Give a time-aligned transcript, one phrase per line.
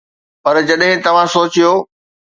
[0.45, 1.71] پر جڏهن توهان سوچيو.